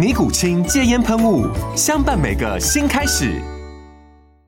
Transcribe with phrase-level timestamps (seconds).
[0.00, 1.46] 尼古清戒烟喷雾，
[1.76, 3.38] 相伴每个新开始。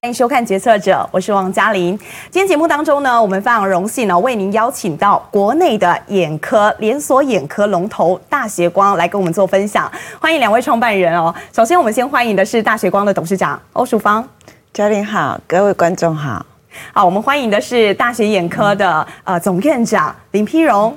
[0.01, 1.95] 欢迎收看《决策者》，我是王嘉玲。
[2.31, 9.93] 今天节目当中呢，我们非常荣幸呢，为您邀请到国内的眼科连锁眼科龙头大协光来跟我们做分享。
[10.19, 11.35] 欢迎两位创办人哦。
[11.53, 14.27] 首先，我们先欢迎的是大协光的董事长欧淑芳。
[14.73, 16.47] 嘉玲好，各位观众好。
[16.95, 20.97] 好，我们欢迎的是大学眼科的呃总院长林丕荣。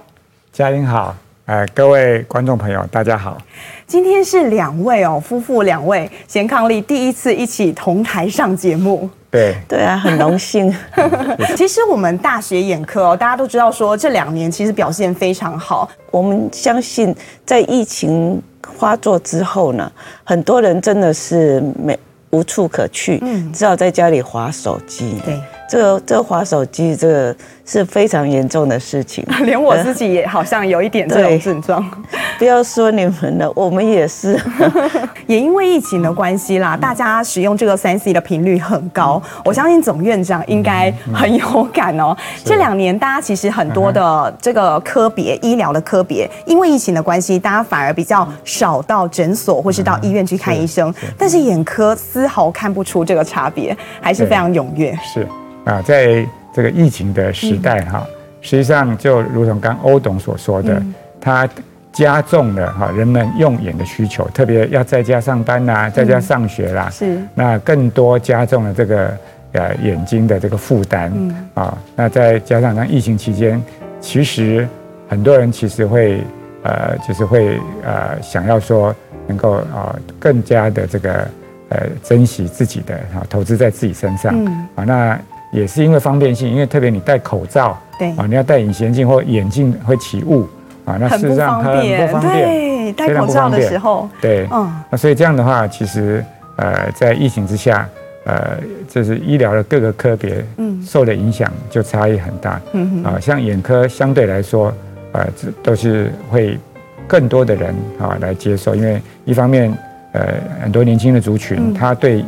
[0.53, 1.13] 嘉玲好。
[1.45, 3.37] 呃，各位观众朋友，大家好。
[3.85, 9.07] 今天是两位哦，夫妇两位，贤伉俪第一次一起同台上节目。
[9.29, 10.75] 对对啊，很荣幸。
[11.55, 15.87] 其实我们大学眼科哦，大家都知道说这两年其实表现非常好。
[16.09, 18.41] 我们相信，在疫情
[18.79, 19.91] 发作之后呢，
[20.23, 21.95] 很多人真的是没
[22.31, 25.21] 无处可去，嗯，只好在家里划手机。
[25.23, 25.39] 对。
[25.67, 27.35] 这个这个滑手机，这个
[27.65, 31.83] 是非常严重的事情， 连我自己也好像有一点这种症状。
[32.37, 34.39] 不要说你们了，我们也是。
[35.25, 39.19] 也因为疫情的关系啦，大家使用这个三 C 的频率很高。
[39.43, 42.15] 我相信总院长应该很有感哦。
[42.43, 50.93] 这两年，大家其实很多的这个科别，医疗的科别，因为疫情的关系，大家反而比较少到诊所或是到医院去看医生。
[51.17, 54.95] 但是眼科丝毫看不出这个差别，还是非常踊跃。
[55.11, 55.27] 是。
[55.63, 56.23] 啊，在
[56.55, 58.07] 这个疫情的时代哈，
[58.39, 60.81] 实际上就如同刚欧董所说的，
[61.19, 61.45] 它
[61.91, 67.19] 加重了哈人们用眼的需求，特别要在家上班呐，在家上学啦，是。
[67.33, 69.17] 那更多加重了这个
[69.51, 71.11] 呃眼睛的这个负担
[71.55, 71.77] 啊。
[71.93, 73.61] 那再加上像疫情期间，
[73.99, 74.65] 其实
[75.09, 76.21] 很多人其实会
[76.63, 78.95] 呃就是会呃想要说
[79.27, 81.27] 能够啊更加的这个
[81.67, 84.33] 呃珍惜自己的哈投资在自己身上。
[84.75, 85.19] 啊那。
[85.55, 88.11] 也是因为方便性，因为特别你戴口罩，对。
[88.17, 90.47] 啊，你要戴隐形眼镜或眼镜会起雾
[90.83, 96.23] 啊，那事实上很不方便，对，戴口罩的时候，对，嗯，那所以这样的话，其实
[96.57, 97.87] 呃，在疫情之下，
[98.25, 98.57] 呃，
[98.89, 104.73] 就是医疗的各个科别，嗯，受的影响就差异很大，嗯啊，像眼科相对来说，
[105.13, 106.59] 呃，这都是会
[107.07, 109.71] 更多的人啊来接受，因为一方面，
[110.11, 112.23] 呃，很多年轻的族群，他对。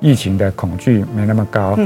[0.00, 1.76] 疫情的恐惧没那么高，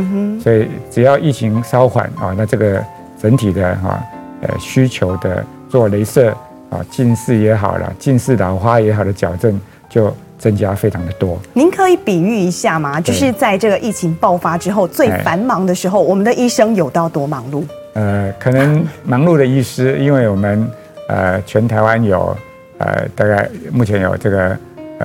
[0.41, 2.83] 所以只要疫情稍缓啊，那这个
[3.21, 4.01] 整体的哈
[4.43, 6.31] 呃需求的做镭射
[6.71, 11.37] 啊近视也好了，近视老花也好的矫正就增加非常的多。
[11.55, 13.01] 您可以比喻一下吗？
[13.01, 17.65] 就是在这个疫情爆发之后最繁忙的时候，我们的医生有到多忙碌？
[17.95, 20.71] 呃，可能忙碌的医师，因为我们
[21.09, 22.37] 呃全台湾有
[22.79, 24.57] 呃大概目前有这个。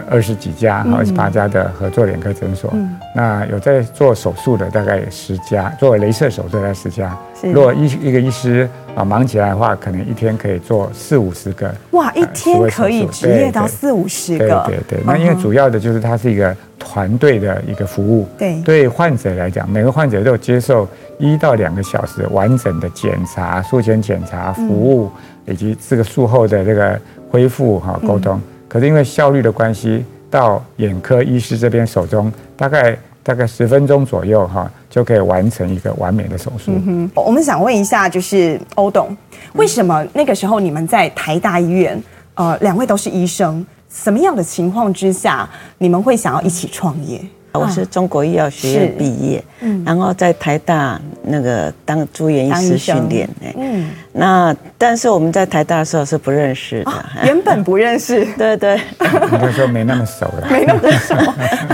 [0.10, 7.18] 二十几家，二十八家的合作眼科诊所，嗯、那有在做手术的大概有十家，做雷射手术大概十家。
[7.42, 11.74] 如果一一个医师啊忙起来的话，可能一天可以做四五十个。
[11.92, 14.64] 哇，一天可以职业到四五十个。
[14.68, 18.28] 对对，对对，那因为主要的就是它是一个团队的一个服务。
[18.38, 25.12] 对，对患者来讲，每个患者都有接受一到两个小时完整的检查、术前检查服务，
[25.46, 27.00] 嗯、以及这个术后的这个
[27.32, 28.36] 恢复哈沟通。
[28.36, 36.72] 嗯可是因为效率的关系，到眼科医师这边手中，大概大概十分钟左右哈，就可以完成一个完美的手术。
[36.86, 39.18] 嗯，我们想问一下，就是欧董，
[39.54, 42.02] 为什么那个时候你们在台大医院，
[42.36, 45.50] 呃，两位都是医生，什么样的情况之下，
[45.80, 47.20] 你们会想要一起创业？
[47.54, 56.92] 我是中国医药学院毕业，嗯，然后在台大那个当住院医师训练，嗯，那但是我们在台大的时候是不认识的，
[57.24, 61.16] 原本不认识， 对对，那时候没那么熟了， 没那么熟，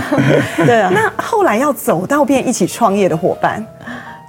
[0.64, 3.64] 对啊，那后来要走到变一起创业的伙伴，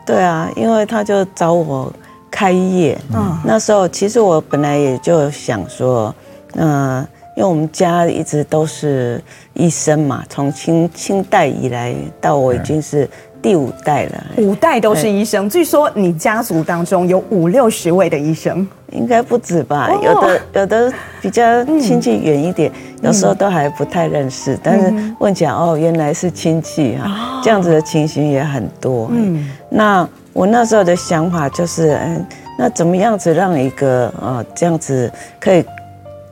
[0.05, 1.91] 对啊，因为他就找我
[2.29, 6.13] 开业，嗯，那时候其实我本来也就想说，
[6.55, 7.07] 嗯。
[7.37, 9.21] 因为我们家一直都是
[9.53, 13.07] 医生嘛，从清清代以来到我已经是
[13.43, 15.47] 第五代了，五代都是医生。
[15.47, 19.87] 据说你家族当中有五六十位的医生，应该不止吧？
[20.01, 20.91] 有的有的
[21.21, 22.71] 比较亲戚远一点，
[23.03, 29.11] 有时候都还不太认识，但是问起来哦，原来是亲戚啊，这样子的情形也很多。
[29.11, 32.25] 嗯，那我那时候的想法就是，嗯，
[32.57, 35.63] 那怎么样子让一个呃这样子可以。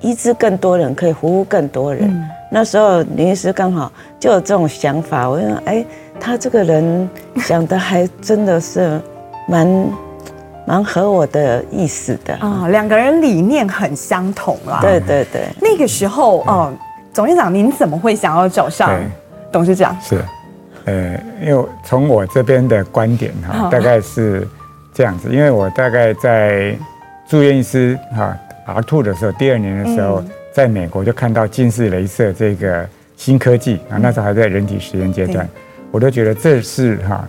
[0.05, 2.07] 医治更多人，可以服务更多人。
[2.07, 5.83] 嗯、那时候林医师刚好就有这种想法，我就说，哎，
[6.19, 9.01] 他这个人想的还真的是
[9.47, 9.89] 蛮
[10.67, 12.67] 蛮合我的意思的啊。
[12.69, 14.77] 两个人理念很相同啦。
[14.79, 15.47] 对对对。
[15.59, 16.71] 那个时候，哦，
[17.11, 18.91] 总院长，您怎么会想要找上
[19.51, 19.97] 董事长？
[19.99, 20.23] 是，
[20.85, 24.47] 呃，因为从我这边的观点哈，大概是
[24.93, 26.77] 这样子，因为我大概在
[27.27, 28.37] 住院医师哈。
[28.65, 35.47] R two 的时候，第二年的时候，在美国就看到近视雷射这个新科技啊，那时候还在人体实验阶段，
[35.91, 37.27] 我都觉得这是哈，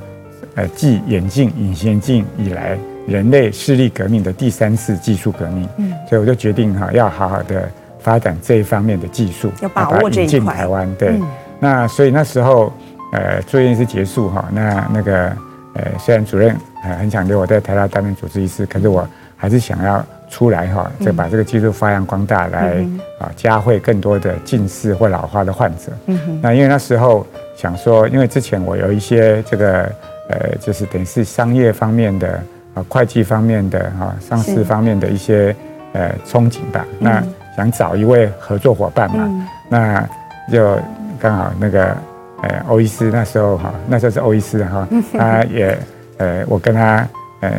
[0.54, 5.68] 呃，继眼镜、隐形眼镜以来，人类视力革命的第三次技术革命。
[5.76, 7.68] 嗯，所以我就决定哈，要好好的
[8.00, 10.22] 发展这一方面的技术，要把握这一块。
[10.22, 11.20] 引进台湾，对。
[11.60, 12.72] 那所以那时候，
[13.12, 15.28] 呃，住院医师结束哈，那那个
[15.74, 19.06] 呃，虽然主任呃很想留我在台大担任主治医师，可是我
[19.36, 20.04] 还是想要。
[20.28, 22.84] 出来哈，再把这个技术发扬光大，来
[23.19, 25.93] 啊，加惠更多的近视或老花的患者。
[26.06, 26.40] 嗯哼。
[26.43, 27.25] 那因为那时候
[27.56, 29.90] 想说，因为之前我有一些这个
[30.28, 32.43] 呃，就是等于是商业方面的
[32.75, 35.55] 啊，会计方面的哈，上市方面的一些
[35.93, 36.84] 呃憧憬吧。
[36.99, 37.23] 那
[37.56, 40.06] 想找一位合作伙伴嘛，那
[40.52, 40.76] 就
[41.20, 41.96] 刚好那个
[42.43, 45.78] 呃欧医师那时候哈，那时候是欧医师哈， 他也
[46.19, 47.08] 呃，我跟他
[47.40, 47.52] 呃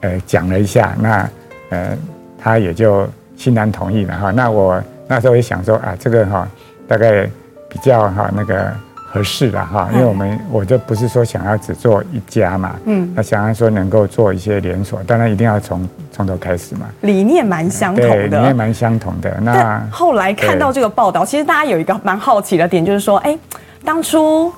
[0.00, 1.28] 呃讲了一下那。
[1.70, 1.96] 呃，
[2.38, 4.30] 他也就欣然同意了哈。
[4.30, 6.48] 那我那时候也想说啊，这个哈
[6.86, 7.24] 大概
[7.68, 8.72] 比较哈那个
[9.10, 16.88] 合适了哈，因为我们我就不是说想要只做一家嘛，嗯，那想要说能够做一些连锁，当然一定要从从头开始嘛。
[17.00, 19.38] 理念蛮相同的，对，理念蛮相同的。
[19.42, 23.38] 那后来看到这个报道，其实大家有一个蛮好奇的点，就是说，哎，
[23.84, 24.52] 当初。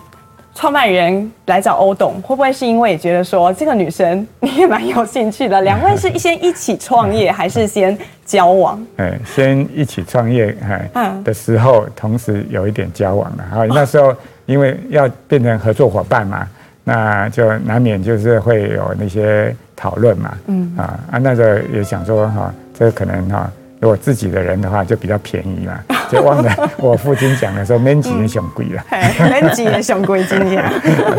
[0.54, 5.60] 创办人来找欧董，会不会是因为也觉得说这个女生你也蛮有兴趣的？
[5.62, 8.84] 两位是先一起创业，还是先交往？
[8.98, 10.54] 哎，先一起创业，
[10.92, 13.44] 哎，的时候同时有一点交往了。
[13.50, 14.14] 然后那时候
[14.46, 16.46] 因为要变成合作伙伴嘛，
[16.84, 20.36] 那就难免就是会有那些讨论嘛。
[20.48, 23.50] 嗯啊啊，那时候也想说哈，这个可能哈。
[23.80, 25.80] 如果自己的人的话，就比较便宜嘛，
[26.10, 28.84] 就忘了我父亲讲的时候，免钱上贵了，
[29.30, 30.62] 免钱上贵，今 天，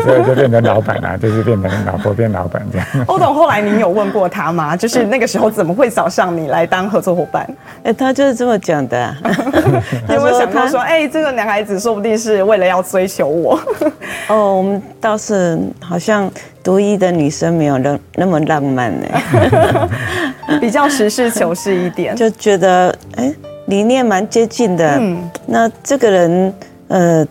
[0.04, 2.86] 所以就变成老板了，就是变成老婆变老板这样。
[3.06, 4.76] 欧董后来您有问过他吗？
[4.76, 7.44] 就是那个时候怎么会找上你来当合作伙伴？
[7.82, 9.12] 哎，他就是这么讲的。
[10.08, 13.60] 有没有想过说，哎，这个男孩子说不定是为了要追求我？
[14.28, 16.30] 哦，我们倒是好像。
[16.62, 19.06] 独一的女生没有那那么浪漫呢，
[20.60, 23.32] 比较实事求是一点，就觉得哎，
[23.66, 24.96] 理念蛮接近的。
[24.98, 26.54] 嗯，那这个人
[26.88, 27.26] 呃，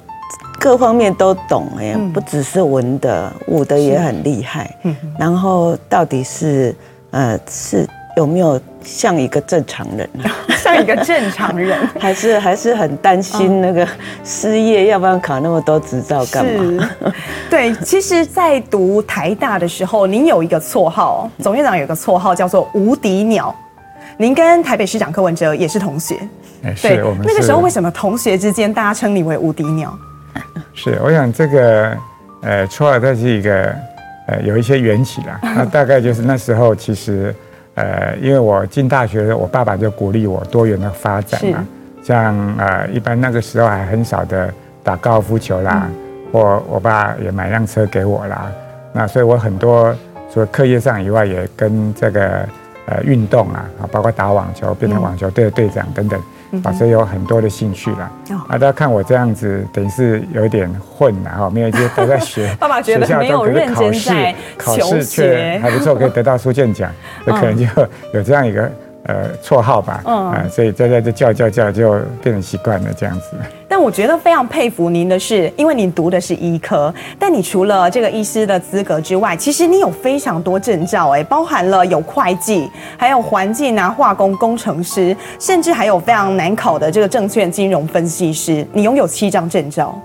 [0.60, 4.76] 各方面都懂哎，不只是文的，武的也很厉害。
[4.84, 6.76] 嗯，然后到底是
[7.12, 7.88] 呃是。
[8.18, 10.10] 有没有像一个正常人？
[10.62, 13.88] 像一个正常人， 还是还是很担心那个
[14.24, 16.90] 失业，要不然考那么多执照干嘛？
[17.50, 23.54] 对，其实，在读台大的时候，您有一个绰号，总院长有个绰号叫做“无敌鸟”。
[24.18, 26.16] 您跟台北市长柯文哲也是同学，
[26.80, 29.98] 对，我们那个时候为什么同学之间大家称你为“无敌鸟”？
[30.76, 31.98] 是，我想这个
[32.44, 33.76] 呃绰号它是一个
[34.28, 35.40] 呃有一些缘起啦。
[35.42, 37.34] 那大概就是那时候其实。
[37.76, 41.66] 呃，因为我进大学的时候，我爸爸就鼓励我多元的发展嘛，
[42.02, 45.96] 是像呃，一般那个时候还很少的打高尔夫球啦，嗯、
[46.34, 48.52] 或我爸也买辆车给我啦，
[48.92, 49.96] 那所以我很多
[50.34, 52.48] 除了课业上以外，也跟这个
[52.88, 56.22] 呃运动啊，啊，包括打网球，变成网球队的队长等等。
[56.64, 58.12] 啊，所以有很多的兴趣了。
[58.48, 62.54] 啊，大家看我这样子，等于是有一点混了哈，没有一些都在学。
[62.60, 66.92] 爸爸觉得没有认真在考试却还不错，可以得到书卷奖，
[67.26, 67.66] 那 可能就
[68.14, 68.72] 有这样一个。
[69.06, 71.92] 呃，绰号吧，嗯，啊，所以在在这叫叫叫就
[72.22, 73.32] 变成习惯了这样子。
[73.68, 88.64] 但我觉得非常佩服您的是，因为您读的是医科，但你除了这个医师的资格之外，其实你有非常多证照，哎，包含了有会计，还有环境啊、化工工程师，甚至还有非常难考的这个证券金融分析师。
[88.72, 90.00] 你拥有七张证照，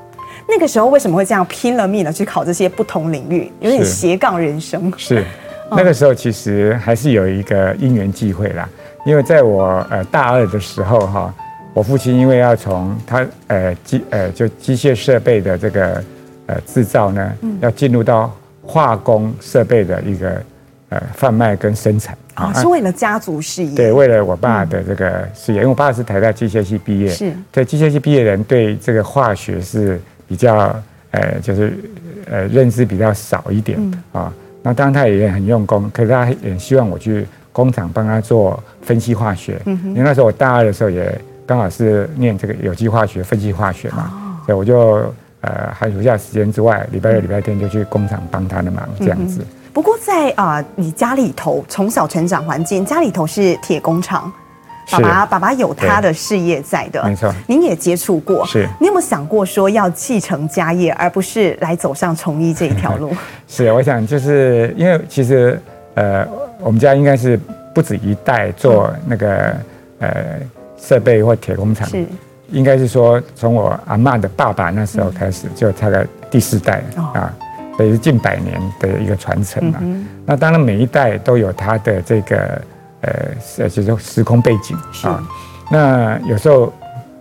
[0.48, 4.90] 那个时候为什么会这样拼了命的去考这些不同领域，有点斜杠人生？
[4.96, 5.22] 是，
[5.70, 8.66] 那个时候其实还是有一个因缘际会啦。
[9.06, 11.32] 因为在我呃大二的时候哈，
[11.72, 16.04] 我父亲因为要从他呃机呃就机械设备的这个
[16.46, 20.42] 呃制造呢，要进入到化工设备的一个
[20.88, 23.76] 呃贩卖跟生产啊，是为了家族事业。
[23.76, 30.74] 对，为了我爸的这个事业，因为我爸是台大机械系毕业，是对机械系毕业人对这个化学是比较
[31.12, 31.72] 呃就是
[32.28, 33.78] 呃认知比较少一点
[34.10, 34.32] 啊。
[34.64, 37.24] 那当然他也很用功，可是他也希望我去。
[37.56, 44.12] 工厂帮他做分析化学，因为那时候我大二的时候也刚好是念这个有机化学、分析化学嘛，
[44.44, 45.10] 所以我就
[45.40, 49.40] 呃寒暑假时间之外，礼拜六、礼拜天就去工厂帮他的忙这样子。
[49.72, 54.30] 不过在啊，你家里头从小成长环境，家里头是铁工厂，
[54.90, 57.32] 爸爸爸爸有他的事业在的，没错。
[57.46, 58.68] 您也接触过，是。
[58.78, 63.16] 你有没有想过说要继承家业，而不是来走上从医这一条路？
[63.48, 65.58] 是，我想就是因为其实
[65.96, 66.26] 呃。
[66.58, 67.38] 我们家应该是
[67.74, 69.54] 不止一代做那个
[69.98, 70.40] 呃
[70.78, 72.04] 设备或铁工厂，是
[72.50, 77.30] 应该是说从我阿嬷的爸爸那时候开始，就大概第四代啊，
[77.76, 79.78] 所以是近百年的一个传承嘛。
[80.24, 82.62] 那当然每一代都有他的这个
[83.02, 85.22] 呃，就是说时空背景啊。
[85.70, 86.72] 那有时候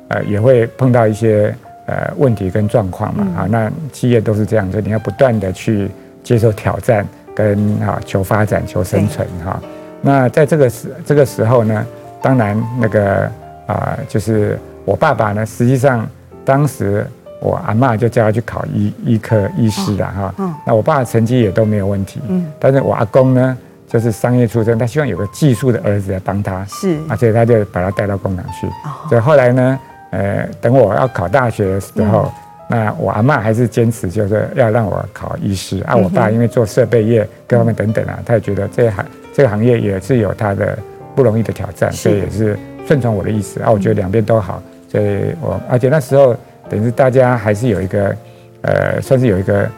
[0.08, 1.54] 呃也会碰到一些
[1.88, 3.48] 呃问题跟状况嘛啊。
[3.52, 5.92] 那企业都是这样，就你要不断的去
[6.24, 7.06] 接受挑战。
[7.36, 9.60] 跟啊求发展、求生存哈，
[10.02, 11.86] 那在这个时这个时候呢，
[12.22, 13.30] 当然那个
[13.68, 16.08] 啊，就是我爸爸呢，实际上
[16.46, 17.06] 当时
[17.42, 20.34] 我阿嬷就叫他去考医医科医师的哈，
[20.66, 28.66] 那我爸的成绩也都没有问题，嗯，但是我阿公呢，就是商业出身，他希望有个技术的儿子来帮他，是，而且他就把他带到工厂去，
[29.10, 29.80] 所以后来呢，
[30.12, 32.32] 呃，等我要考大学的时候。
[32.68, 35.96] 那我阿嬷还是坚持，就是要让我考医师啊。
[35.96, 40.78] 我爸因为做设备业各方面等等啊，他也觉得这行这个行业也是有他的
[41.16, 42.58] 不容易的挑战，所以也是
[42.88, 43.72] 顺从我的意思啊。
[43.72, 46.36] 我觉得两边都好，所以我而且那时候
[46.68, 48.16] 等于是大家还是有一个
[48.62, 49.70] 呃，算是有一个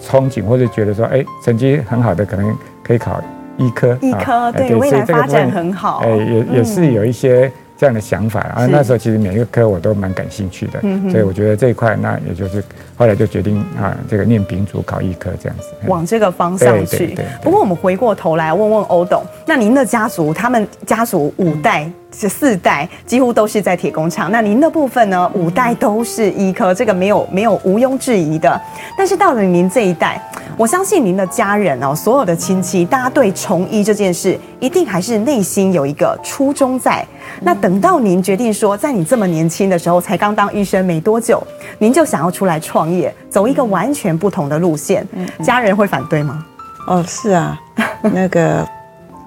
[0.00, 3.22] 憧憬，或者觉得说，哎，成绩很好的可能可以考
[3.58, 7.52] 医科，医科对未来发展很好，哎，也也是有一些。
[7.82, 12.62] 这样的想法啊，那时候其实每一个科我都蛮感兴趣的，所以我觉得这一块，那也就是
[12.96, 17.18] 后来就决定啊，这个念丙组考医科这样子，往这个方向去。
[17.42, 21.90] 不过我们回过头来问问欧董，那您的家族，他们家族五代。
[22.14, 25.30] 是四代几乎都是在铁工厂，那您的部分呢？
[25.32, 28.60] 五代都是医科，这个没有没有毋庸置疑的。
[28.98, 30.20] 但是到了您这一代，
[30.58, 37.02] 我相信您的家人哦，所有的亲戚，大家对从医这件事，一定还是内心有一个初衷在。
[37.40, 41.42] 那等到您决定说，在你这么年轻的时候，才刚当医生没多久，
[41.78, 45.08] 您就想要出来创业，走一个完全不同的路线，
[45.42, 46.44] 家人会反对吗？
[46.86, 47.58] 哦，是啊，
[48.02, 48.68] 那个。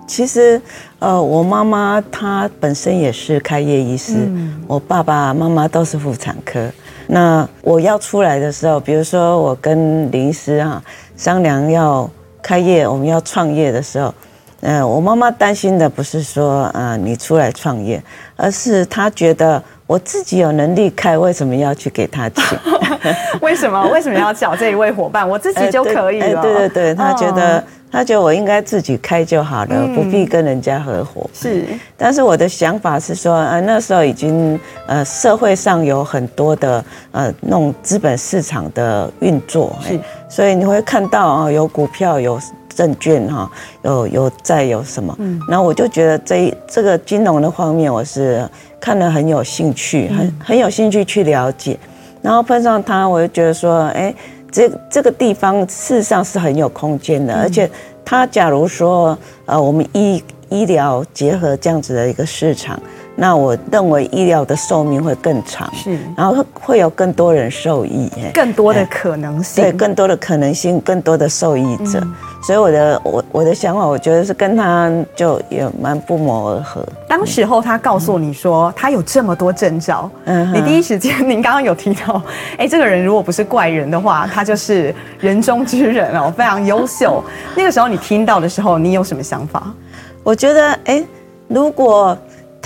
[0.07, 0.61] 其实，
[0.99, 6.69] 呃，我妈妈她本身也是开业医师，嗯、我爸爸妈妈都是妇产科。
[7.07, 10.81] 那我要出来的时候，比如说我跟林医师啊
[11.17, 12.09] 商量要
[12.41, 14.13] 开业，我们要创业的时候，
[14.61, 18.01] 嗯、呃，我妈妈担心的不是说啊、呃、你出来创业，
[18.35, 22.57] 而是她觉得我自己有能力开，为什么要去给他请？
[23.41, 23.87] 为什么？
[23.89, 25.27] 为什么要找这一位伙伴？
[25.27, 26.27] 我自己就可以了。
[26.27, 27.63] 欸、对，对对对，她觉得。
[27.91, 31.29] 他觉得我应该自己开就好了，不必跟人家合伙。
[31.33, 31.63] 是，
[31.95, 42.37] 但是我的想法是说，呃，那时候已经呃社会上有很多的呃那种资本市场的运作，是，所以你会看到啊，有股票，有
[42.67, 43.49] 证券哈，
[43.83, 45.15] 有有债，有什么。
[45.19, 45.39] 嗯。
[45.47, 48.45] 那我就觉得这这个金融的方面，我是
[48.85, 51.75] 看了很有兴趣，很很有兴趣去了解。
[52.21, 54.13] 然后碰上他，我就觉得说，哎。
[54.51, 57.69] 这这个地方事实上是很有空间的，而且
[58.05, 62.81] 他假如说呃，我们医医疗结合这样子的一个市场。
[63.17, 71.99] 那我认为医疗的寿命会更长，是，然后会有更多人受益，更多的可能性，对，更多的可能性，更多的受益者。
[72.01, 76.85] 嗯、所以我的我我的想法，我觉得是跟他就也蛮不谋而合。
[77.07, 82.21] 当时候他告诉你说他有这么多征兆，嗯，你第一时间，您刚刚有提到，
[82.59, 87.23] 哎，这个人如果不是怪人的话，他就是人中之人哦，非常优秀。
[87.55, 89.73] 那个时候你听到的时候，你有什么想法？
[90.21, 91.01] 我觉得，哎，
[91.47, 92.17] 如果。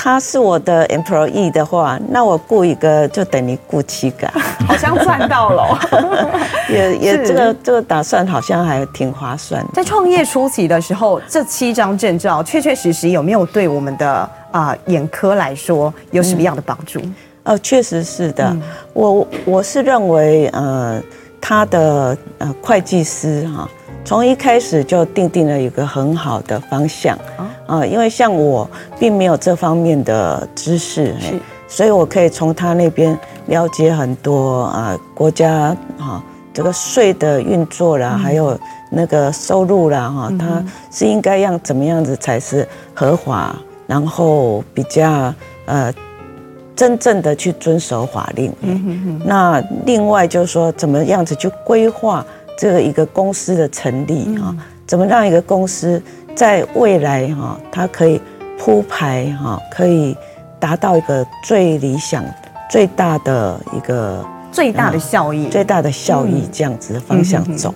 [0.01, 4.25] 他是我的 employee 的话，那我雇一个就等于雇七个，
[4.65, 5.77] 好像赚到了。
[6.71, 9.61] 也也这个这个打算好像还挺划算。
[9.73, 14.09] 在创业初期的时候，这七张证照确确实实有没有对我们的
[14.51, 17.01] 啊、呃、眼科来说有什么样的帮助？
[17.01, 18.45] 嗯、哦，确实是的。
[18.45, 18.61] 嗯、
[18.93, 21.01] 我我是认为呃，
[21.41, 23.67] 他的呃会计师哈。
[24.05, 27.19] 从一开始就定定了一个很好的方向
[27.69, 31.13] 啊，因为像我并没有这方面的知识，
[31.67, 38.59] 所以我可以从他那边了解很多啊，国家哈这个税的运作啦，还有
[38.89, 45.31] 那个收入啦哈，它是应该要怎么样子才是合法，然后比较
[45.67, 45.93] 呃
[46.75, 48.51] 真正的去遵守法令。
[49.23, 52.25] 那另外就是说，怎么样子去规划
[52.57, 54.55] 这个一个公司的成立啊？
[54.87, 56.01] 怎么让一个公司
[56.39, 58.21] 在未来哈，它可以
[58.57, 60.15] 铺排哈，可以。
[60.61, 62.21] 达到一个最理想、
[62.69, 67.73] 最大的一个最大的效益、最大的效益这样子的方向走。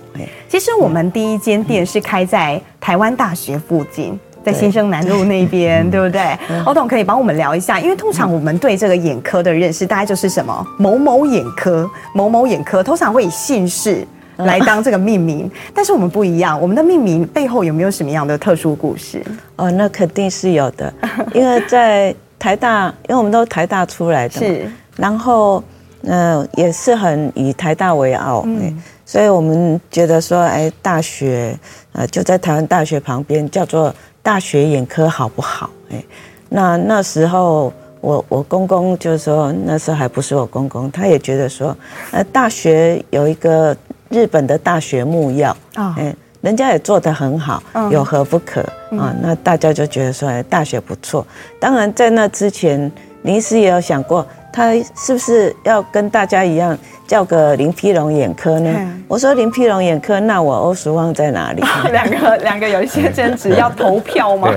[0.50, 5.98] 其实我们第一间店是开在台湾大学附近，在新生南路那边，对。
[5.98, 6.38] 不对？
[6.66, 10.66] 欧董可以帮我们聊一下，因为通常我们对这个眼科的认识，大概就是什么？
[10.78, 14.06] 某某眼科、某某眼科，通常会以姓氏
[14.36, 15.50] 来当这个命名。
[15.74, 19.22] 但是我们不一样，我们的命名背后有没有什么样的特殊故事？
[19.56, 20.92] 哦，那肯定是有的，
[21.34, 22.14] 因为在。
[22.36, 25.64] 台大，因为我们都是台大出来的，是，然后，
[26.02, 31.58] 嗯、呃，也是很以台大为傲，嗯，所以我们觉得说，哎，大学，
[31.92, 35.70] 呃，就在台湾大学旁边，叫做大学眼科好不好？
[35.90, 36.04] 哎，
[36.50, 37.72] 那那时候
[38.02, 41.74] 我我公公就是说，那时候还不是我公公，他也觉得说，
[42.10, 43.74] 呃，大学有一个
[44.10, 46.14] 日本的大学木药啊，哎。
[46.44, 48.60] 人家也做得很好，有何不可
[48.98, 49.16] 啊？
[49.22, 51.26] 那大家就觉得说，大学不错。
[51.58, 52.92] 当然，在那之前，
[53.22, 58.70] 林医师也有想过，他是不是要跟大家一样叫个林丕龙眼科呢？
[59.08, 61.62] 我说林丕龙眼科，那我欧淑旺在哪里？
[61.90, 64.50] 两个两个有一些争执，要投票吗？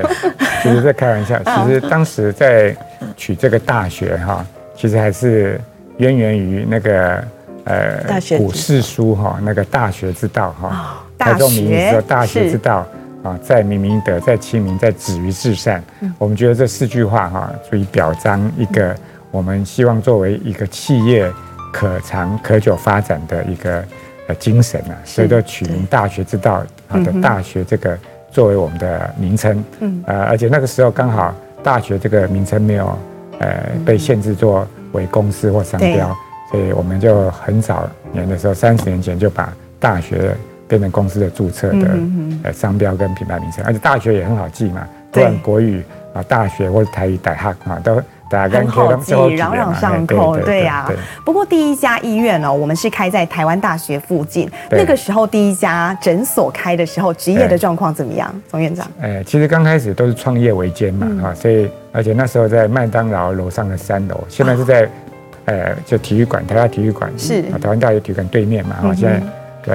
[0.62, 1.42] 其实在开玩笑。
[1.42, 2.76] 其实当时在
[3.16, 5.58] 取这个大学哈，其实还是
[6.00, 7.24] 渊源于那个
[7.68, 11.04] 呃古四书哈，那个大学之道哈。
[11.18, 12.86] 台中名义说大学之道
[13.24, 15.84] 啊，在明明德，在亲民，在止于至善。
[16.20, 18.96] 我们觉得这四句话哈，足以表彰一个
[19.32, 21.30] 我们希望作为一个企业
[21.74, 23.84] 可长可久发展的一个
[24.28, 27.98] 呃精神啊，所以都取名大学之道啊的大学这个
[28.32, 29.64] 作为我们的名称。
[29.80, 32.98] 嗯，呃，而且那个时候刚好大学这个名称没有
[33.40, 36.16] 呃被限制作为公司或商标，
[36.52, 40.36] 所以我们就很早年的时候，三十年前就把大学。
[40.70, 41.88] 变成公司的注册的
[42.44, 45.82] 呃商标跟品牌名称，而且大学也很好记嘛，不管国语
[46.14, 47.96] 啊大学或者台语大学啊都
[48.30, 50.92] 很好记，朗朗上口，对呀。
[51.24, 58.86] 不过第一家医院呢，我们是开在台湾大学附近，那个时候第一家诊所开的时候，执业的状况怎么样，总院长？
[59.00, 64.86] 哎，其实刚开始都是创业维艰嘛，哈，所以而且那时候在麦当劳楼上的三楼，现在是在
[65.48, 69.22] 呃就体育馆，台大体育馆是台湾大学体育馆对面嘛，哈，现在。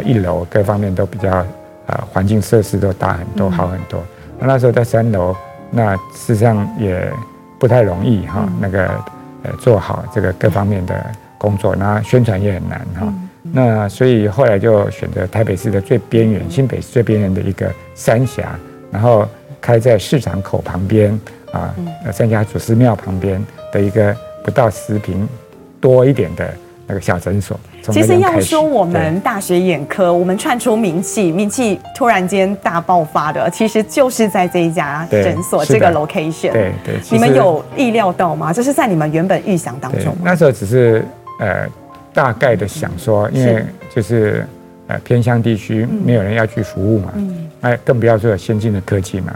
[0.07, 1.47] 一楼各方面都比较，
[1.85, 4.03] 呃，环境设施都大很多，好很多。
[4.39, 5.37] 那那时候在三楼，
[5.71, 7.13] 那事实上也
[7.59, 8.87] 不太容易哈，那个
[9.43, 11.05] 呃做好这个各方面的
[11.37, 13.15] 工作，那宣传也很难哈。
[13.43, 18.59] 那所以后来就选择台北市的最边缘，新北市最边缘的一个三峡，
[18.91, 19.29] 然后
[19.61, 21.21] 开在市场口旁边
[21.53, 21.75] 啊，
[22.11, 25.29] 三峡祖师庙旁边的一个不到十坪
[25.83, 26.49] 多一点的。
[26.85, 27.59] 那个小诊所，
[27.93, 36.51] 其实要说我们大学眼科，我们串出名气，名气突然间大爆发的，其实就是在这一家诊所这个 location。
[36.51, 38.53] 对对，你们有意料到吗？
[38.53, 40.23] 这是在你们原本预想当中吗？
[40.25, 41.05] 那时候只是
[41.39, 41.67] 呃
[42.13, 43.65] 大概的想说，因为
[43.95, 44.45] 就是
[44.89, 47.15] 呃偏乡地区没有人要去服务嘛，
[47.61, 49.33] 哎，更不要说有先进的科技嘛，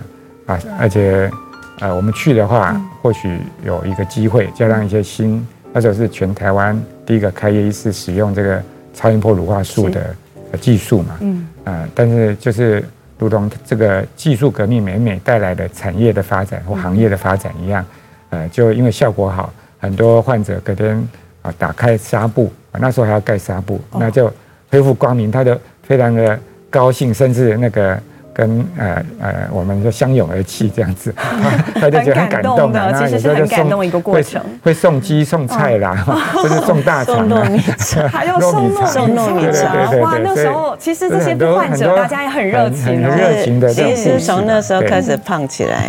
[0.47, 1.31] 啊，而且
[1.79, 5.47] 呃我们去的话，或许有一个机会，就让一些新。
[5.77, 8.63] 那时候是全台湾第一个开业医师使用这个
[8.95, 10.17] 超音波乳化术的
[10.59, 12.83] 技术嘛，嗯，啊，但是就是
[13.19, 17.85] 如同这个技术革命每每带来的产业的发展或行业的发展一样，
[18.31, 20.97] 呃，就因为效果好，很多患者隔天
[21.43, 24.33] 啊打开纱布，那时候还要盖纱布，那就
[24.71, 28.01] 恢复光明，他就非常的高兴，甚至那个。
[28.37, 31.11] 跟呃呃，我们就相拥而泣这样子，
[31.75, 34.43] 他就觉得很感动的，其实是很感动一个过程。
[34.63, 36.05] 会送鸡送菜啦，
[36.67, 38.71] 送大肠，糯米肠，还要送
[39.17, 40.01] 糯米肠。
[40.01, 43.73] 哇，那时候其实这些患者大家也很热情，很热情的。
[43.73, 45.89] 其实从那时候开始胖起来，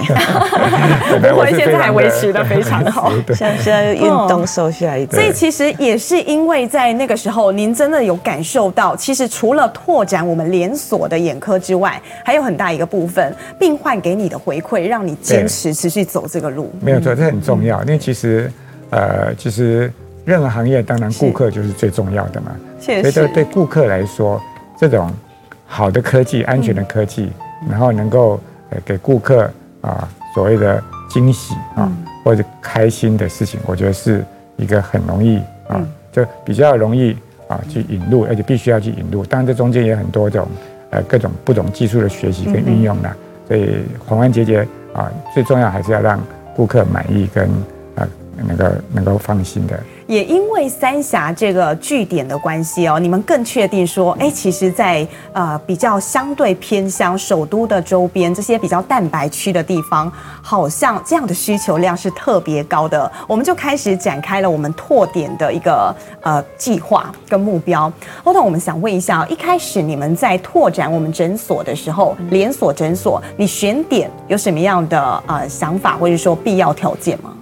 [1.20, 5.22] 不过现在还维持的非常好，像现在运动瘦下来一点。
[5.22, 12.48] 所以其实也是因为在那个时候，您真的有感受到，其实除了拓展我们连锁的眼科之外，还有。
[12.48, 16.72] 很大一个部分，病患给你的回馈，让你坚持持续走这个路。
[16.80, 17.84] 没有错，这很重要。
[17.84, 18.50] 因为其实，
[18.90, 19.92] 呃，其实
[20.24, 22.56] 任何行业，当然顾客就是最重要的嘛。
[22.80, 23.12] 确实。
[23.12, 24.42] 所以对顾客来说，
[24.80, 25.12] 这种
[25.66, 27.30] 好的科技、安全的科技，
[27.70, 28.40] 然后能够
[28.86, 31.92] 给顾客啊所谓的惊喜啊，
[32.24, 34.24] 或者开心的事情，我觉得是
[34.56, 37.18] 一个很容易啊，就比较容易
[37.50, 39.26] 啊去引入，而且必须要去引入。
[39.26, 40.48] 当然这中间也有很多种
[40.90, 43.10] 呃各种不同技术的学习跟运用呢。
[43.48, 46.22] 所以环环节节啊，最重要还是要让
[46.56, 47.52] 顾客满意跟啊
[48.46, 49.80] 能够能够放心的。
[50.08, 60.10] 也因为三峡这个据点的关系哦，你们更确定说，哎，其实在，呃比较相对偏乡首都的周边这些比较蛋白区的地方，
[60.42, 63.12] 好像这样的需求量是特别高的。
[63.28, 67.92] 我们就开始展开了我们拓点的一个呃计划跟目标。
[68.24, 77.34] 欧董，我们想问一下，一开始你们在拓展我们诊所的时候，连锁诊所，你选点有什么样的呃想法，或者说必要条件吗？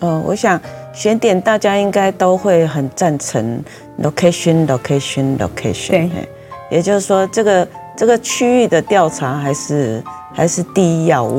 [0.00, 0.60] 呃，我想。
[0.96, 3.62] 选点大家应该都会很赞成
[4.02, 5.90] ，location location location。
[5.90, 6.10] 对，
[6.70, 11.38] 也就是说，这个这个区域的调查还是还是第一要务。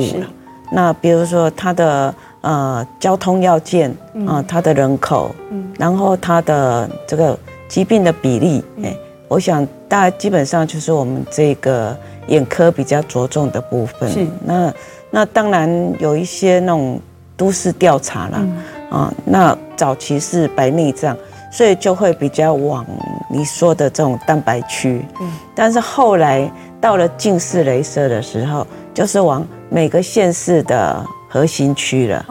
[0.72, 3.91] 那比如说它的呃交通要件
[4.28, 5.34] 啊，它的人口，
[5.80, 7.36] 然后它的这个
[7.67, 8.96] 疾病的比例，哎，
[9.28, 14.08] 我想大家基本上就是我们这个眼科比较着重的部分。
[14.12, 14.28] 是。
[14.46, 14.72] 那
[15.10, 17.00] 那当然有一些那种
[17.38, 18.45] 都市调查啦。
[18.89, 21.15] 啊，那早期是白内障，
[21.52, 22.86] 所以就会比较往
[23.30, 25.06] 你说的这种蛋白区。
[25.21, 26.50] 嗯，但是后来
[26.82, 32.26] 到了近视雷射的时候，就是往每个县市的核心区了。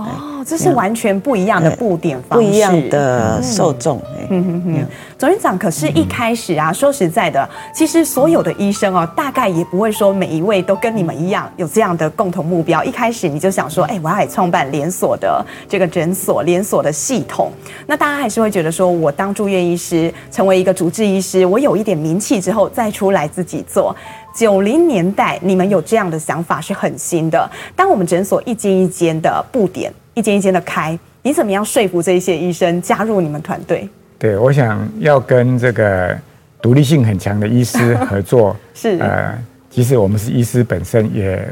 [0.46, 4.00] 哦，这是完全不一样的布点方式，不一样的受众。
[4.30, 4.86] 嗯嗯嗯。
[5.18, 12.84] 总院长，可是，一开始啊，说实在的，其实所有的医生哦，大概也不会说每一位都跟你们一样有这样的共同目标。
[12.84, 17.50] 一开始你就想说，哎，我要来创办连锁的这个诊所，连锁的系统。
[17.86, 23.94] 那大家还是会觉得说，我当住院医师，成为一个主治医师，我有一点名气之后，再出来自己做。
[24.34, 27.50] 九零年代，你们有这样的想法是很新的。
[27.74, 33.86] 当我们诊所一间一间的布点，一间一间的开，你怎么样说服这些医生加入你们团队？
[34.18, 36.16] 对，我想要跟这个
[36.62, 41.46] 独立性很强的医师合作， 是呃，即使我们是医师本身也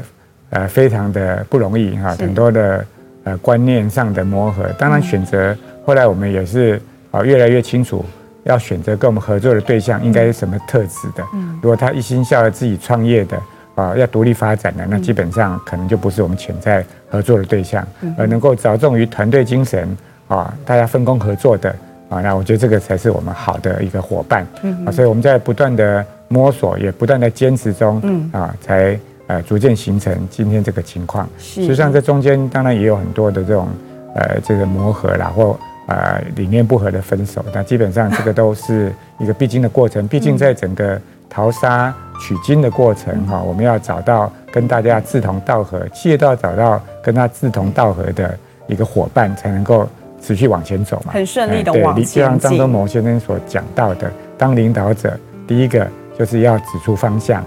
[0.49, 2.83] 呃非常的不容易哈，很多的
[3.25, 4.65] 呃观念上的磨合。
[4.79, 8.03] 当然选择后来我们也是啊越来越清楚，
[8.45, 11.23] 要选择跟我们合作的对象应该是什么特质的。
[11.35, 13.39] 嗯如果他一心想要自己创业的
[13.75, 17.85] 啊，要独立发展的，那基本上可能就不是我们潜在合作的对象。
[18.17, 19.95] 而能够着重于团队精神
[20.27, 21.75] 啊，大家分工合作的。
[22.07, 24.45] 啊，那我觉得这个才是我们好的一个伙伴，
[24.85, 31.27] 啊，所以我们在不断的摸索，也不断的坚持中，嗯，啊，才呃逐渐形成今天这个情况。
[31.39, 33.67] 实际上这中间当然也有很多的这种
[34.13, 40.07] 呃这个磨合啦，或呃理念不合的分手，那基本上这个都是一个必经的过程。
[40.07, 49.87] 毕竟在整个淘沙取经的过程哈，我们要找到跟大家志同道合，企业都要找到跟他志同道合的一个伙伴，才能够。
[50.21, 52.03] 持续往前走嘛，很顺利的往前。
[52.03, 57.43] 对，就像张忠谋先生所讲到的，当领导者，第一个就是要指出方向，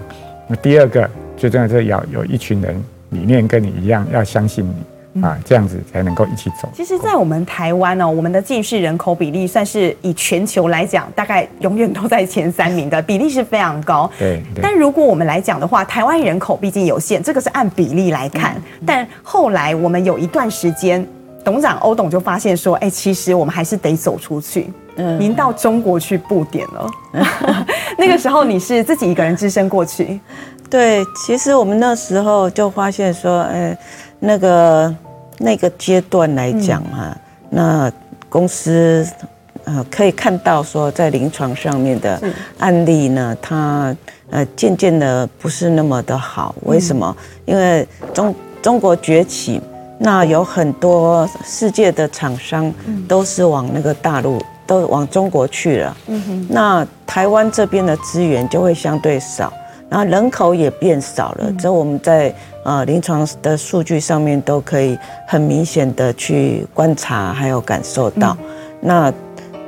[0.47, 4.73] 那第二个最重要是要有一群人理念跟你一样，要相信你
[5.21, 6.69] 啊，这样子才能够一起走。
[6.73, 14.09] 其实，在我们台湾呢，我们的近视人口比例算是以全球来讲，大概永远都在前三名的比例是非常高。
[14.17, 14.41] 对。
[14.61, 18.55] 但如果我们来讲的话，台湾人口毕竟有限，这个是按比例来看。
[18.85, 21.05] 但后来我们有一段时间。
[21.41, 24.69] 董长欧董就发现说：“哎，其实我们还是得走出去。
[24.97, 26.91] 嗯，您到中国去布点了。
[27.13, 27.25] 嗯、
[27.97, 30.19] 那个时候你是自己一个人只身过去？
[30.69, 33.75] 对，其实我们那时候就发现说，哎，
[34.19, 34.95] 那个
[35.37, 37.17] 那个阶段来讲哈，嗯、
[37.49, 37.91] 那
[38.29, 39.07] 公司
[39.63, 42.21] 呃可以看到说，在临床上面的
[42.57, 43.95] 案例呢，它
[44.29, 46.53] 呃渐渐的不是那么的好。
[46.63, 47.15] 为什么？
[47.45, 49.61] 因为中中国崛起。”
[50.01, 52.73] 那有很多世界的厂商
[53.05, 55.97] 都是往那个大陆，都往中国去了。
[56.47, 59.51] 那台湾这边的资源就会相对少，
[59.89, 61.51] 然后人口也变少了。
[61.59, 68.37] 这我们在呃临床的数据上面都可以很明显的去观察，还有感受到。
[68.81, 69.13] 那。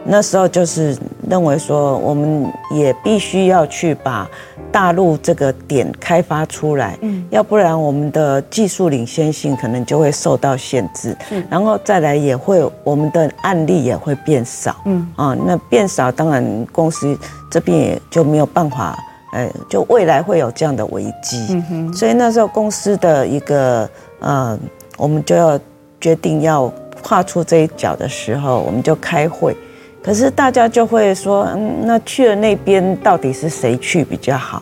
[0.04, 0.98] 那时候就是
[1.30, 4.28] 认为说，我们也必须要去把
[4.72, 17.16] 大陆这个点开发出来，嗯，要不然我们的技术领先性可能就会受到限制，嗯，然后再来也会我们的案例也会变少，嗯啊，那变少当然公司
[17.52, 18.98] 这边也就没有办法，
[19.32, 21.62] 哎，就未来会有这样的危机，
[21.94, 23.90] 所以那时候公司的一个
[24.20, 24.58] 呃，
[24.98, 25.60] 我们就要
[26.00, 29.56] 决定要跨出这一脚的时候，我们就开会。
[30.04, 34.62] 可是大家就会说，嗯，那去了那边到底是谁去比较好？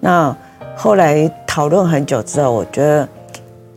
[0.00, 0.34] 那
[0.74, 3.08] 后来讨论很久之后，我觉得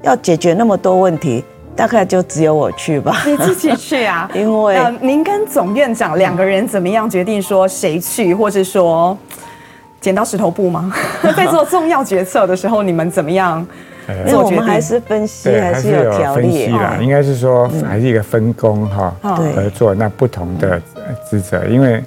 [0.04, 1.44] 要解决那么多问题，
[1.76, 3.24] 大概就只有我去吧。
[3.26, 4.30] 你自己去啊？
[4.34, 9.18] 因为呃，您跟总院长两个人怎么样决定说谁去，或是说
[10.02, 10.92] 剪刀石头布吗？
[11.38, 13.66] 在做重要决策的时候，你们怎么样？
[14.26, 16.98] 因为我们还是分析，还是有条例啦。
[17.00, 19.94] 应该是说还是一个分工哈，合作。
[19.94, 20.82] 那不同的
[21.30, 22.04] 职责，因为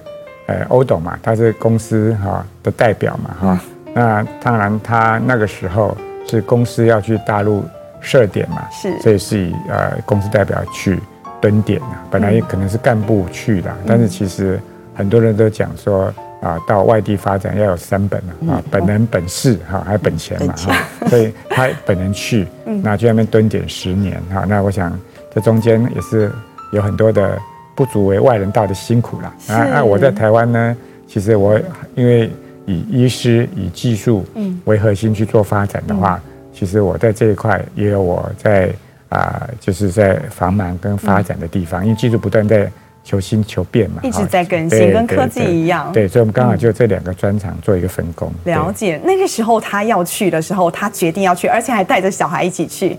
[0.47, 3.61] 呃，欧董嘛，他是公司哈的代表嘛哈。
[3.95, 5.97] 那当然，他那个时候
[6.29, 7.65] 是公司要去大陆
[8.01, 11.01] 设点嘛，是，所以是以呃公司代表去
[11.41, 12.03] 蹲点啊。
[12.11, 14.61] 本来也可能是干部去的，但是其实
[14.95, 16.13] 很多人都讲说。
[16.45, 20.77] 啊，到外地发展要有三本啊，本人本事哈，还有本钱嘛哈，
[21.09, 22.47] 所以他本人去，
[22.83, 24.97] 那去那边蹲点十年哈，那我想
[25.35, 26.31] 这中间也是
[26.71, 27.39] 有很多的
[27.75, 29.35] 不足为外人道的辛苦啦。
[29.49, 30.77] 啊，那我在台湾呢，
[31.09, 31.59] 其实我
[31.95, 32.31] 因为
[32.67, 34.27] 以医师以技术
[34.67, 36.21] 为核心去做发展的话，
[36.53, 38.71] 其实我在这一块也有我在
[39.09, 42.71] 啊，就是在繁忙跟发展的地方，因为技术不断在。
[43.05, 45.93] 求新求变嘛，一直在更新，跟科技一样。
[45.93, 48.33] 对，所以我们刚好就这两个专长做一个分工。
[48.45, 52.97] 了解，那个时候他要去的时候，他决定要去，而且还带着小孩一起去。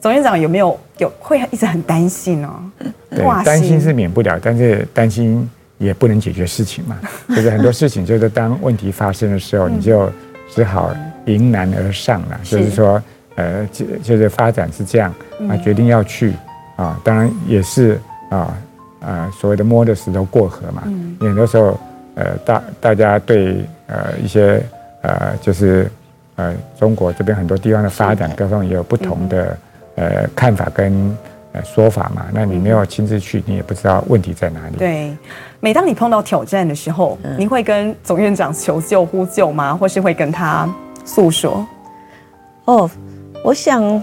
[0.00, 2.72] 总院长有没有有会一直很担心呢？
[3.10, 6.96] 对，担心是免不了，但是担心也不能解决事情嘛。
[7.34, 10.08] 就是很多事情，就是当问题发生的时候，你就
[10.54, 10.94] 只好
[11.26, 12.40] 迎难而上了。
[12.44, 13.02] 就是说，
[13.34, 15.12] 呃，就就是发展是这样
[15.50, 16.32] 啊，决定要去
[16.76, 18.56] 啊，当然也是啊。
[19.00, 21.78] 呃，所谓的摸着石头过河嘛，嗯，很多时候，
[22.16, 24.60] 呃，大大家对呃一些
[25.02, 25.88] 呃就是
[26.34, 29.58] 呃中国这边很多地方的发展，各方也有不同的
[29.94, 31.16] 呃看法跟
[31.52, 32.26] 呃说法嘛。
[32.32, 34.76] 那你没有亲自去，你也不知道问题在哪里。
[34.76, 35.16] 对，
[35.60, 39.76] 每当你碰到挑战的时候，你会跟总院长求救呼救吗？
[39.76, 40.68] 或是会跟他
[41.04, 41.64] 诉说？
[42.64, 42.90] 哦，
[43.44, 44.02] 我想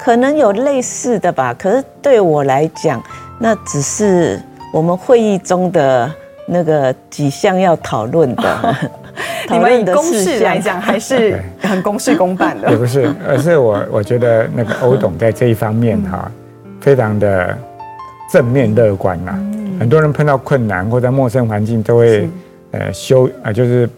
[0.00, 1.54] 可能有类似的吧。
[1.56, 3.00] 可是对我来讲。
[3.42, 4.40] 那只是
[4.72, 6.08] 我们会议中的
[6.46, 8.76] 那个几项要讨论的，
[9.50, 12.70] 你们以公事来讲还是很公事公办的。
[12.70, 16.30] 也不是，而是我我觉得那个欧董在这一方面哈，
[16.80, 17.58] 非常的
[18.30, 19.32] 正面乐观呐。
[19.80, 22.30] 很多人碰到困难或在陌生环境都会
[22.70, 23.88] 呃羞啊，就是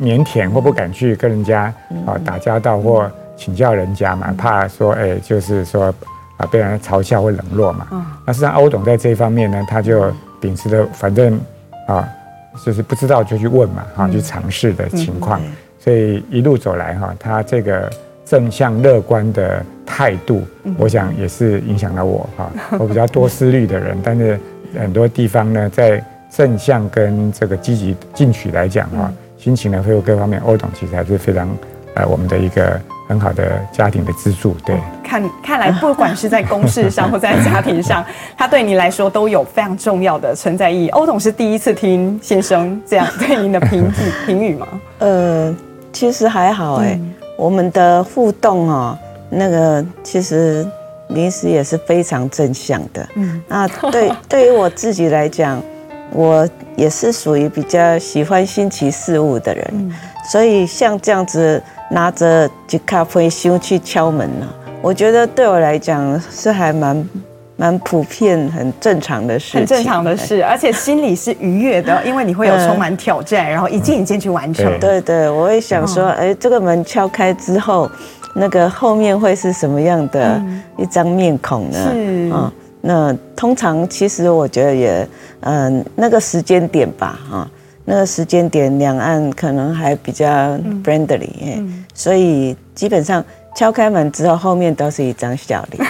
[0.00, 1.72] 腼腆或不敢去跟人家
[2.06, 5.94] 啊打交道或请教人家嘛，怕说哎就是说。
[6.36, 7.86] 啊，被人嘲笑或冷落嘛。
[7.92, 8.04] 嗯。
[8.26, 11.40] 那实际上，欧董在这一方面呢，他就秉持的，反正
[11.86, 12.08] 啊，
[12.64, 15.40] 就是不知道就去问嘛，哈，去尝试的情况。
[15.78, 17.90] 所以一路走来哈，他这个
[18.24, 20.42] 正向乐观的态度，
[20.78, 22.50] 我想也是影响了我哈。
[22.78, 24.38] 我比较多思虑的人， 但是
[24.78, 31.48] 很多地方呢，在正向跟这个积极进取来讲哈，心情呢，会有各方面，欧董其实还是非常
[31.94, 32.80] 呃，我们的一个。
[33.06, 34.76] 很好的家庭的支柱，对。
[35.02, 38.04] 看看来，不管是在公事上或在家庭上，
[38.36, 40.88] 他对你来说都有非常重要的存在意义。
[40.88, 44.66] 欧总是第一次听先生这样对您的评语评语吗？
[44.98, 45.54] 呃，
[45.92, 48.98] 其实还好哎，嗯、我们的互动哦，
[49.30, 50.66] 那个其实
[51.08, 53.06] 临时也是非常正向的。
[53.14, 55.62] 嗯，那对 对于我自己来讲，
[56.10, 59.92] 我也是属于比较喜欢新奇事物的人，嗯、
[60.30, 61.62] 所以像这样子。
[61.90, 64.46] 拿着吉咖啡箱去敲门呢，
[64.80, 67.08] 我觉得对我来讲是还蛮
[67.56, 69.58] 蛮普遍、很正常的事。
[69.58, 74.66] 很正常的事，而且心里是愉悦的，因为你会有充满挑战，然后一件一件去完成。
[74.80, 77.88] 对对，我会想说，哎，这个门敲开之后，
[78.34, 80.42] 那个后面会是什么样的
[80.78, 81.90] 一张面孔呢？
[81.92, 85.08] 是啊，那通常其实我觉得也，
[85.40, 87.48] 嗯，那个时间点吧，哈。
[87.84, 90.26] 那个时间点，两岸可能还比较
[90.82, 93.22] friendly，嗯嗯、所以基本上
[93.54, 95.86] 敲开门之后，后面都是一张笑脸。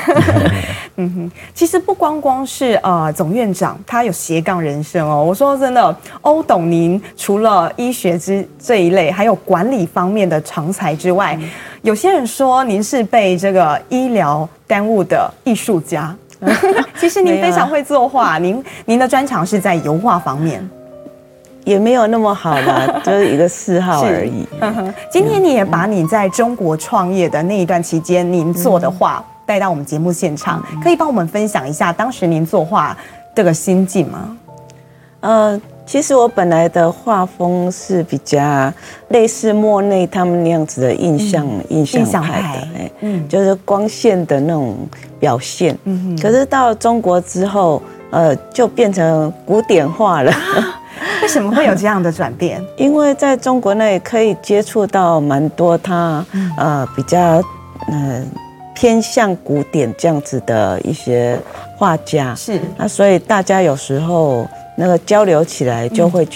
[0.96, 5.24] 嗯哼，其实不光光是呃总院长，他有斜杠人生哦。
[5.24, 11.48] 我说真的，欧董您除了医学之这一类，还有管理方面的长才之外，嗯、
[11.82, 16.14] 有些人说您是被这个医疗 耽误的艺术家。
[17.00, 20.68] 其实您非常会作画，啊、您您的专长是在油画方面。
[21.64, 24.46] 也没有那么好啦， 就是一个嗜好而已。
[25.10, 32.96] 今天你也把你在中国创业的那一段期间，您做的画带到我们节目现场，可以帮我们分享一下当时您作画
[33.34, 34.36] 这个心境吗？
[35.20, 38.70] 呃，其实我本来的画风是比较
[39.08, 44.76] 类似莫内他们那样子的印象、嗯、印象派的，嗯，就是光线的那种
[45.18, 45.74] 表现。
[46.20, 50.30] 可是到中国之后，呃，就变成古典画了。
[51.22, 52.62] 为什么会有这样的转变？
[52.76, 56.24] 因为在中国内可以接触到蛮多他
[56.56, 57.42] 呃比较
[57.88, 58.22] 呃
[58.74, 61.38] 偏向古典这样子的一些
[61.76, 62.34] 画家。
[62.34, 64.46] 是，那所以大家有时候
[64.76, 66.26] 那个交流起来就会。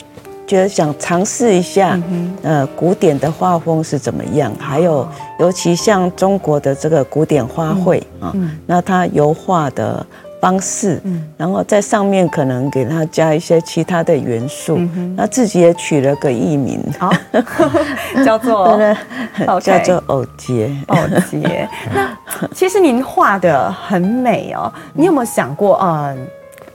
[0.48, 2.00] 觉得想尝试一下，
[2.42, 4.50] 呃，古典的画风是怎么样？
[4.58, 5.06] 还有，
[5.40, 8.32] 尤其像中国的这个古典花卉啊，
[8.64, 10.06] 那它油画的
[10.40, 11.00] 方式，
[11.36, 14.78] 然后在上面可能给它加一些其他的元素，
[15.16, 17.12] 那自己也取了个艺名，好。
[18.24, 18.78] 叫做
[19.60, 20.96] 叫做偶杰，偶
[21.30, 21.68] 杰。
[21.94, 22.16] 那
[22.54, 26.16] 其实您画的很美哦，你有没有想过，嗯，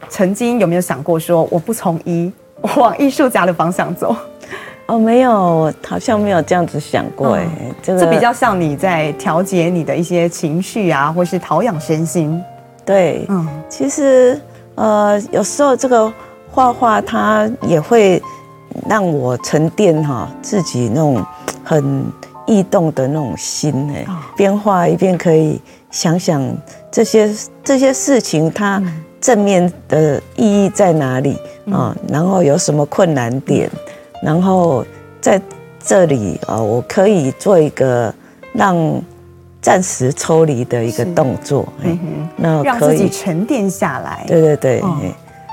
[0.10, 2.32] 曾经有没有想过说，我不从医？
[2.62, 4.16] 我 往艺术家的方向走，
[4.86, 7.46] 哦，没有，好像没有这样子想过，哎，
[7.82, 12.42] 这个这比较像你在调节你的一些情绪啊，或是陶养身心。
[12.86, 14.40] 对，嗯，其实
[14.76, 16.12] 呃，有时候这个
[16.52, 18.22] 画画它也会
[18.88, 21.24] 让我沉淀哈自己那种
[21.64, 22.06] 很
[22.46, 26.42] 异动的那种心，哎，边画一边可以想想
[26.92, 28.82] 这些这些事情它
[29.22, 31.38] 正面的意义在哪里。
[31.72, 33.70] 啊，然后有什么困难点，
[34.22, 34.86] 然后
[35.22, 35.42] 在
[35.82, 38.14] 这里啊，我可以做一个
[38.52, 38.76] 让
[39.64, 44.24] 暂时抽离的一个动作，嗯哼，那让自己沉淀下来。
[44.28, 44.84] 对对对，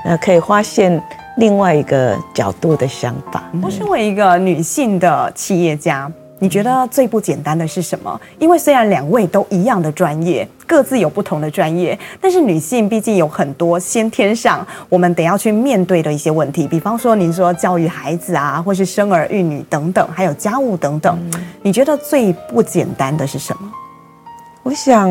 [0.05, 1.01] 那可以发现
[1.37, 3.41] 另外一个角度的想法。
[3.63, 6.11] 我身为一个女性的企业家。
[6.43, 8.19] 你觉得最不简单的是什么？
[8.39, 16.67] 因为虽然两位都一样的专业，各自有不同的专业，但是女性毕竟有很多先天上我们得要去面对的一些问题。
[16.67, 21.15] 比方说，您说教育孩子啊，或是生儿育女等等，还有家务等等。
[21.61, 23.71] 你觉得最不简单的是什么？
[24.63, 25.09] 我想，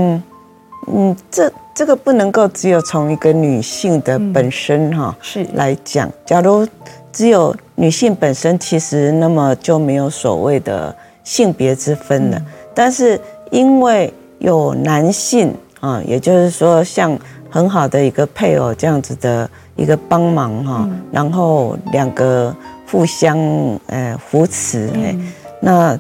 [0.93, 6.11] 嗯，这这个不能够只有从一个女性的本身哈是来讲。
[6.25, 6.67] 假如
[7.13, 10.95] 只有女性本身，其实那么就没有所谓的。
[11.23, 12.43] 性别之分了，
[12.75, 13.21] 但是
[13.53, 17.17] 因为有男性啊，也就是说像
[17.49, 22.53] 很好的一个配偶这样子的一个帮忙哈，然后两个
[22.91, 23.39] 互相
[23.87, 25.17] 呃扶持哎，
[25.61, 25.97] 那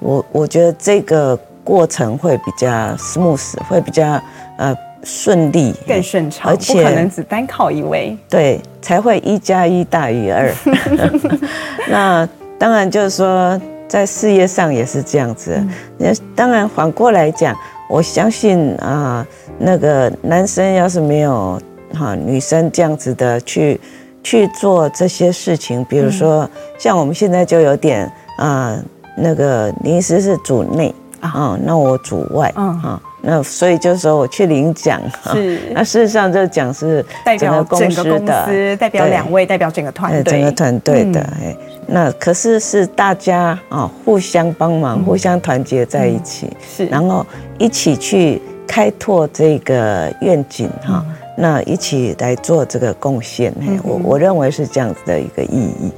[0.00, 4.22] 我我觉得这个过程会比较 smooth，会比较
[4.56, 10.50] 呃顺利，更顺畅，而且不可能只单靠一位，对，才会一加一大于二。
[11.90, 13.60] 那当然就是说。
[13.88, 15.56] 在事业上也是这样子，
[15.96, 17.56] 那当然反过来讲，
[17.88, 19.24] 我相信啊，
[19.60, 21.56] 那个男生要是没有
[21.94, 23.80] 哈女生这样子的去
[24.24, 28.76] 去做这些事情，比如说像我们现在就有点啊，
[29.16, 33.00] 那个临时是主内啊，那我主外啊。
[33.22, 35.02] 那所以就是说我去领奖，
[35.32, 35.58] 是。
[35.72, 41.56] 那事实上这个奖是代表整个公司的，代表两位，代表整个团队，整个团队的哎。
[41.88, 46.86] 那可是是大家啊互相帮忙，互相团结在一起，是。
[46.86, 47.26] 然后
[47.58, 51.04] 一起去开拓这个愿景哈。
[51.36, 53.52] 那一起来做这个贡献，
[53.82, 55.90] 我我认为是这样子的一个意义。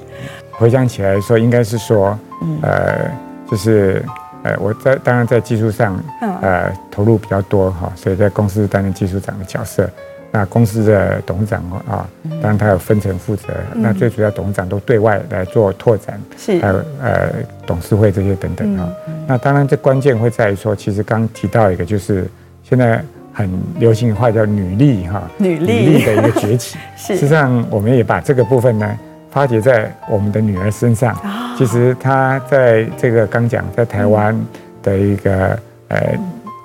[0.53, 2.19] 回想起来说，应该是说，
[2.63, 3.11] 呃，
[3.51, 4.03] 就是。
[4.49, 6.03] 呃，我在当然在技术上，
[6.41, 9.89] 呃，投入比较多哈，所以在公司担任技术长的角色。
[10.31, 12.09] 那公司的董事长啊，
[12.43, 13.45] 当然他有分层负责。
[13.75, 17.31] 那最主要董事长都对外来做拓展，是还有呃
[17.67, 18.89] 董事会这些等等啊。
[19.27, 22.27] 那当然这关键会在于说，其实刚提到一个就是
[22.63, 26.79] 现在很流行的话叫女力哈，女力的一个崛起。
[26.97, 28.99] 实际上我们也把这个部分呢。
[29.31, 31.15] 发掘在我们的女儿身上。
[31.59, 34.33] 其实他在这个刚讲，在台湾
[34.81, 36.17] 的一个呃，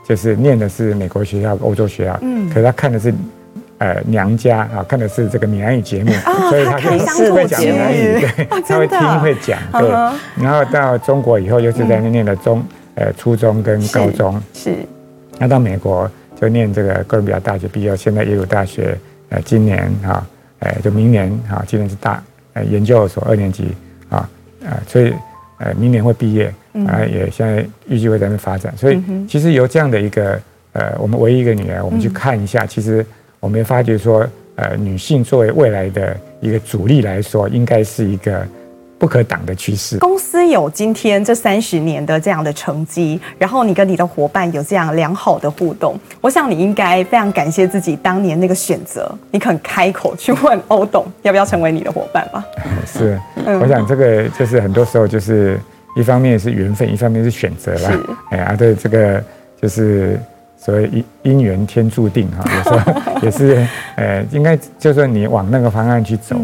[0.07, 2.19] 就是念的是美国学校、欧洲学校。
[2.21, 2.47] 嗯。
[2.49, 3.11] 可是他看的是
[3.79, 6.11] 呃娘家啊，看的是这个闽南语节目，
[6.49, 6.99] 所以他可以
[7.31, 9.89] 会讲闽南语，对， 他会听会讲，对。
[10.43, 14.39] 然后到中国以后，又是在那念的中呃初中跟高中。
[14.53, 14.75] 是。
[15.39, 16.07] 那到美国
[16.39, 18.95] 就念这个哥伦比亚大学毕业，现在耶鲁大学
[19.29, 20.23] 呃今年哈，
[20.59, 22.21] 呃就明年哈，今年是大。
[22.55, 23.75] 呃，研究所二年级
[24.65, 25.13] 啊，呃，所以
[25.57, 26.53] 呃，明年会毕业
[26.87, 28.73] 啊，也现在预计会在那发展。
[28.77, 30.39] 所以其实由这样的一个
[30.73, 33.05] 呃，我们唯一一个女儿，我们去看一下，其实
[33.39, 38.45] 我们也发觉说，呃，女性作为未来的一个主力来说，应该是一个。
[39.03, 39.97] 不可挡的趋势。
[39.97, 52.45] 公司有今天这三十年的这样的成绩，然后你跟你的伙伴有这样良好的互动，我想你应该非常感谢自己当年那个选择，你肯开口去问欧董要不要成为你的伙伴吧？
[52.87, 53.19] 是，
[53.59, 55.59] 我想这个就是很多时候就是
[55.97, 57.91] 一方面是缘分，一方面是选择啦。
[58.29, 59.21] 哎呀，对，这个
[59.61, 60.17] 就是
[60.57, 66.37] 所谓因因缘天注定哈，有时候 也是呃，应该就是说你往那个方向去走，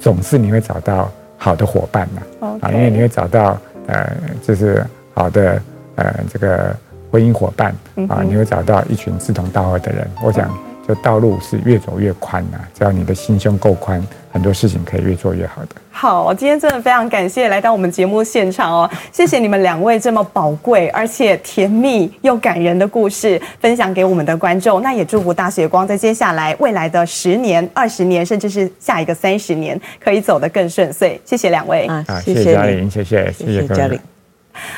[0.00, 1.12] 总是你会找到。
[1.36, 4.84] 好的伙伴嘛，啊，因为你会找到呃，就是
[5.14, 5.60] 好的
[5.94, 6.74] 呃这个
[7.10, 7.74] 婚姻伙伴
[8.08, 10.08] 啊，你会找到一群志同道合的人。
[10.22, 10.50] 我想，
[10.86, 14.00] 就道路是越走越宽呐，只要你的心胸够宽，
[14.32, 15.68] 很多事情可以越做越好的。
[15.90, 24.80] 好，今天真的非常感谢来到我们节目现场哦， 谢谢你们两位这么宝贵而且甜蜜又感人的故事分享给我们的观众。
[24.82, 31.20] 那也祝福大雪光在接下来未来的十年、二十年，甚至是下一个三十年，可以走得更顺遂。
[31.24, 31.86] 谢谢两位。
[31.86, 33.98] 啊，谢谢嘉玲，谢谢谢谢嘉玲。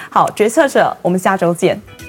[0.09, 2.08] 好，决策者，我们下周见。